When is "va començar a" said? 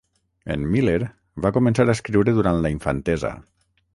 1.45-1.93